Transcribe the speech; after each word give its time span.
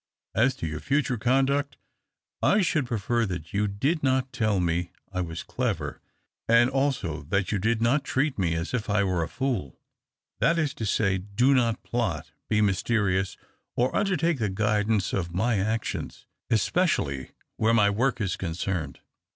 As 0.33 0.55
to 0.55 0.65
your 0.65 0.79
future 0.79 1.19
conduct, 1.19 1.77
I 2.41 2.61
should 2.63 2.87
prefer 2.87 3.23
that 3.27 3.53
you 3.53 3.67
did 3.67 4.01
not 4.01 4.33
tell 4.33 4.59
me 4.59 4.89
I 5.13 5.21
was 5.21 5.43
clever, 5.43 6.01
and 6.49 6.71
also 6.71 7.21
that 7.25 7.51
you 7.51 7.59
did 7.59 7.83
not 7.83 8.03
treat 8.03 8.39
me 8.39 8.55
as 8.55 8.73
if 8.73 8.89
I 8.89 9.03
were 9.03 9.21
a 9.21 9.27
fool— 9.27 9.79
that 10.41 10.57
is 10.57 10.73
to 10.73 10.87
say, 10.87 11.19
do 11.19 11.53
not 11.53 11.83
plot, 11.83 12.31
be 12.49 12.61
mysterious, 12.61 13.37
or 13.75 13.95
undertake 13.95 14.39
the 14.39 14.49
guidance 14.49 15.13
of 15.13 15.35
my 15.35 15.59
actions, 15.59 16.25
especially 16.49 17.33
where 17.57 17.71
my 17.71 17.85
250 17.85 17.85
THE 17.85 17.85
OCTAVE 17.85 17.85
OF 17.85 17.93
CLAUDIUS. 17.93 17.97
work 17.99 18.21
is 18.21 18.35
concerned. 18.65 18.99